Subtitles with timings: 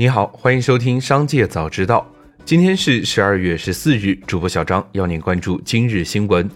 [0.00, 2.10] 你好，欢迎收听《商界早知道》。
[2.46, 6.50] 今天是十二月十四日，主播小张要您关注今日新闻。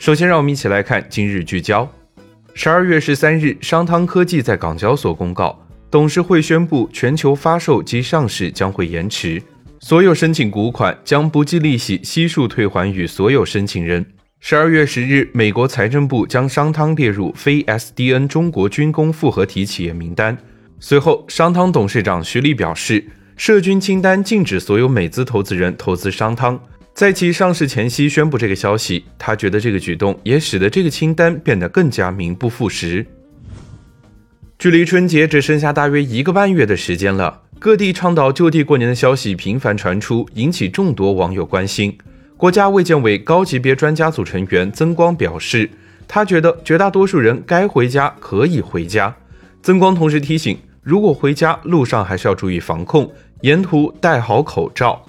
[0.00, 1.88] 首先，让我们一起来看今日聚焦。
[2.54, 9.40] 十二月十三日，商汤科技在港交所公告，董事会宣布全球发售及上市将会延迟，
[9.78, 14.04] 所有申请股款将不计利息悉数退还予所有申请人。
[14.40, 20.36] 十二月十日，美国财政部将商汤列入非 SDN 中国军工复合体企业名单。
[20.80, 23.04] 随后，商汤董事长徐立表示，
[23.36, 26.58] 涉军清单禁止所有美资投资人投资商汤。
[26.94, 33.04] 在其上市前夕宣布这个消息，他觉得这个举动也使得这个清单变得更加名不副实。
[34.56, 41.96] 距离春节只剩下大约一个半月的时间了，各地倡导就地过年的消息频繁传出，引起众多网友关心。
[42.36, 45.68] 国家卫健委高级别专家组成员曾光表示，
[46.06, 49.16] 他觉得绝大多数人该回家可以回家。
[49.60, 50.56] 曾光同时提醒。
[50.88, 55.04] 如果回家路上还是要注意防控，沿途戴好口罩。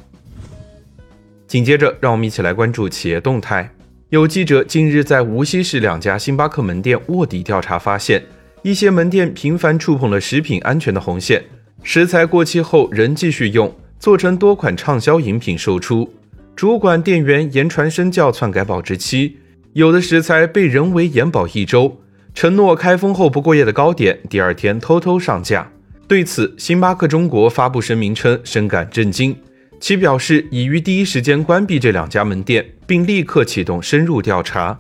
[1.48, 3.74] 紧接着，让我们一起来关注企业动态。
[4.10, 8.22] 有记者近日在无锡市两家星巴克门店卧底调查，发现
[8.62, 11.46] 一些门店频繁触碰了食品安全的红线，
[11.82, 16.14] 食材过期后仍继续用，做成多款畅销饮品售出。
[16.58, 19.38] 主管店员言传身教篡改保质期，
[19.72, 22.02] 有的食材被人为延保一周。
[22.34, 25.70] 承诺开封后不过夜的糕点，第二天偷偷上架。
[26.08, 29.36] 对此，星巴克中国发布声明称深感震惊，
[29.80, 34.80] 其表示已于第一时间关闭这两家门店，并立刻启动深入调查。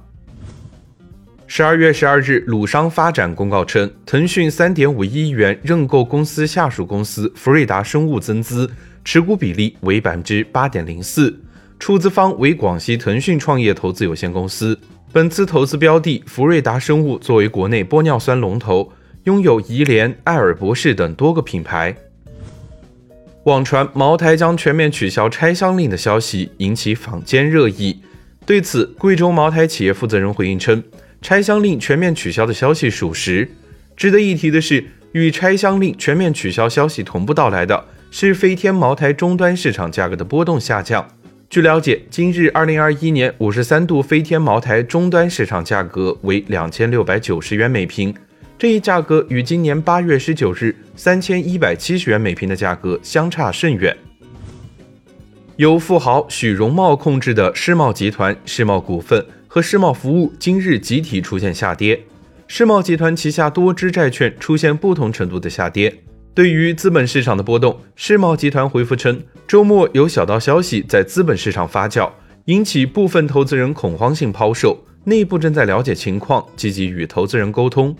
[1.46, 8.72] 十二月十二日，鲁商发展公告称，腾讯三点五亿元认购公司下属公司福瑞达生物增资，
[9.04, 11.40] 持股比例为百分之八点零四，
[11.80, 14.80] 出资方为广西腾讯创业投资有限公司。
[15.12, 18.94] 本次投资标的福瑞达生物作为国内玻尿酸龙头，
[19.24, 21.96] 拥有怡莲、爱尔博士等多个品牌。
[23.46, 28.00] 网传茅台将全面取消拆箱令的消息引起坊间热议。
[28.46, 30.84] 对此，贵州茅台企业负责人回应称，
[31.24, 33.50] 拆箱令全面取消的消息属实。
[33.98, 41.08] 值得一提的是，与拆箱令全面取消消息同步到来的是飞天茅台终端市场价格的波动下降。
[41.50, 48.14] 据了解，今日二零二一年五十三度飞天茅台终端市场价格为两千六百九十元每瓶，
[48.56, 53.98] 这一价格与今年八月十九日三千一百七十元每瓶的价格相差甚远。
[55.56, 62.00] 由富豪许荣茂控制的世茂集团、世茂股份和世茂服务今日集体出现下跌，
[62.46, 66.04] 世茂集团旗下多只债券出现不同程度的下跌。
[66.34, 72.10] 对于资本市场的波动，世茂集团回复称，周末有小道消息在资本市场发酵，
[72.46, 77.96] 引起部分投资人恐慌性抛售，内部正在了解情况，积极与投资人沟通。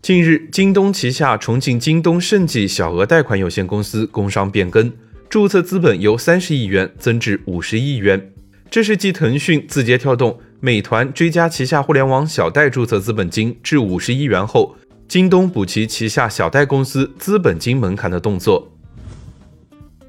[0.00, 4.92] 近日，京东旗下重庆京东盛记小额贷款有限公司工商变更，
[5.28, 8.30] 注册资本由三十亿元增至五十亿元，
[8.70, 14.76] 这是继腾讯、字节跳动、美团追加旗下互联网小贷注册资本金至五十亿元后。
[15.08, 18.72] 京东补齐旗下小贷公司资本金门槛的动作。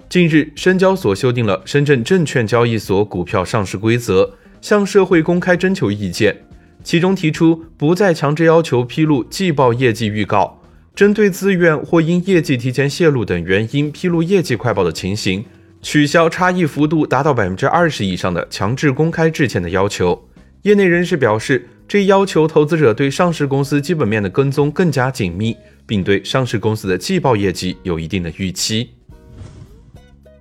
[0.10, 6.36] 近日，深交所修订了深圳证券交易所股票上市规则，向社会公开征求意见。
[6.84, 10.60] 其中提出，不再强制要求披露季报业绩预告，
[10.96, 15.46] 针对自愿或因业绩提前泄露等原因披露业绩快报的情形，
[15.84, 20.28] 取消差异幅度达到百分之二十以上的强制公开致歉的要求。
[20.64, 21.70] 业内人士表示。
[21.88, 25.56] 这要求投资者对上市公司基本面的跟踪更加紧密，
[25.86, 28.90] 并对上市公司的季报业绩有一定的预期。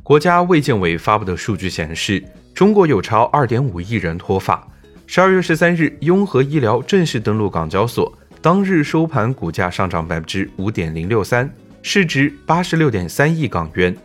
[0.02, 4.66] 国家卫健委发布的数据显示，中国有超2.5亿人脱发。
[5.06, 11.48] 十二月十三日，雍和医疗正式登陆港交所，当日收盘股价上涨百分之五点零六三，
[11.80, 13.96] 市值八十六点三亿港元。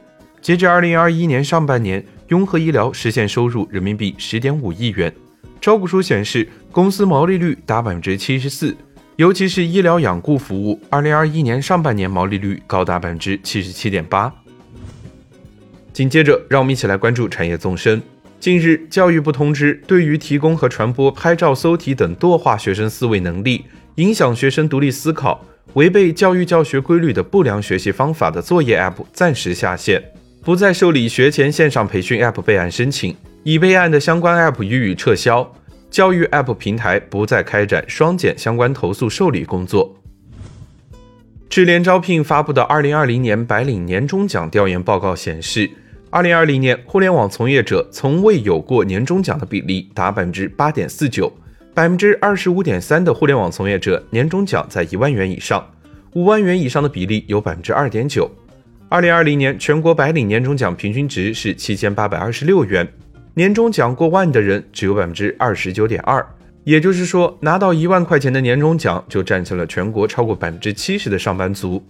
[0.41, 5.11] 截至二零二一年上半年，雍和医疗实现收入人民币十点五亿元。
[5.61, 8.75] 招股书显示，公司毛利率达百分之七十四，
[9.17, 14.33] 尤其是医疗养护服务，二零二一年上半年毛利率高达百分之七十七点八。
[15.93, 18.01] 紧接着，让我们一起来关注产业纵深。
[18.39, 23.65] 近日，教育部通知，对于提供和传播拍照、搜题等惰化学生思维能力、
[23.95, 30.03] 影响学生独立思考、违背教育教学规律的不良学习方法的作业 App 暂时下线，
[30.43, 33.15] 不再受理学前线上培训 App 备案申请。
[33.43, 35.51] 已备案的相关 App 予以撤销，
[35.89, 39.95] 教育 App 平台不再开展双减相关投诉受理工作。
[41.47, 45.69] 智联招聘发布的二零二零年白领年终奖调研报告显示，
[46.09, 51.31] 二零二零年互联网从业者从未有过年终奖的比例达百分之八点四九，
[51.73, 55.67] 百分之二十五点三的互联网从业者年终奖在一万元以上，
[56.13, 58.29] 五万元以上的比例有百分之二点九。
[58.91, 62.85] 二零二零年全国白领年终奖平均值是七千八百二十六元，
[63.35, 66.21] 年终奖过万的人只有百分之二十九点二，
[66.65, 71.81] 也就是说，拿到一万块钱的年终奖就占据了全国超过百分之七十的上班族。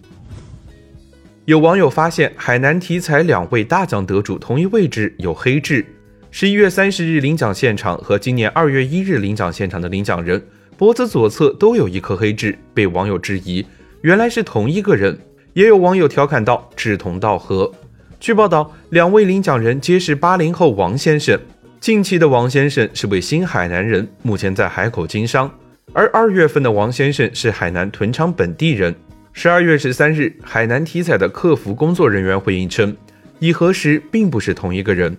[1.44, 5.84] 有网友发现，海南体彩两位大奖得主同一位置有黑痣。
[6.30, 10.40] 十一月三十日领奖现场和今年二月一日领奖现场的领奖人
[10.76, 13.66] 脖子左侧都有一颗黑痣，被网友质疑
[14.02, 15.18] 原来是同一个人。
[15.54, 17.70] 也有网友调侃道：“志同道合。”
[18.18, 21.38] 据报道，两位领奖人皆是八零后王先生。
[21.78, 25.50] 近期的王先生是位新海南人，目前在海口经商；
[25.92, 28.94] 而二月份的王先生是海南屯昌本地人。
[29.32, 32.96] 十二月十三日，海南体彩的客服工作人员回应称，
[33.40, 35.16] 已核实并不是同一个人。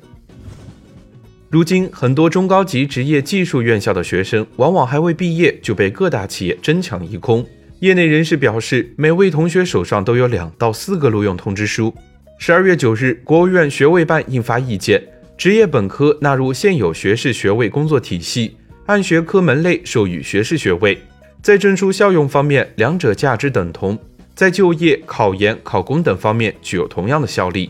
[1.50, 7.45] 如今，很多中高级职业技术院校的学生，往往还未毕业就被各大企业争抢一空。
[7.83, 11.94] 业内人士表示，每位同学手上都有两到四个录用通知书。
[12.38, 15.03] 十二月九日，国务院学位办印发意见，
[15.38, 20.97] 职业本科纳入现有学士学位工作体系，按学科门类授予学士学位。
[21.41, 23.97] 在证书效用方面，两者价值等同；
[24.33, 27.69] 在就业、考研、考公等方面具有同样的效力。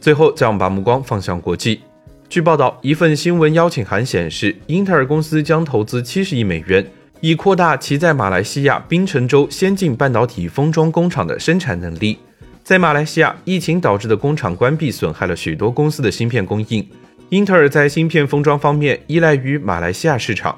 [0.00, 1.82] 最后，再我们把目光放向国际。
[2.30, 6.86] 据报道，一份新闻邀请函显示，英特尔公司将投资七十亿美元，
[7.20, 12.18] 以扩大其在马来西亚槟城州先进半导体封装工厂的生产能力。
[12.62, 16.86] 在马来西亚，疫情导致的工厂关闭损害了许多公司的芯片供应。
[17.30, 20.56] 英特尔在芯片封装方面依赖于马来西亚市场。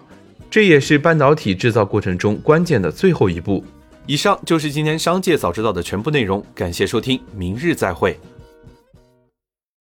[0.50, 3.62] 这也是半导体制造过程中关键的最后一步。
[4.06, 8.18] 以上就是今天商界早知道的全部内容，感谢收听，明日再会。